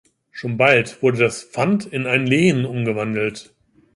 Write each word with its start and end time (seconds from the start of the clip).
Schon 0.31 0.57
bald 0.57 1.03
wurde 1.03 1.19
das 1.19 1.43
Pfand 1.43 1.85
in 1.85 2.07
ein 2.07 2.25
Lehen 2.25 2.65
umgewandelt. 2.65 3.53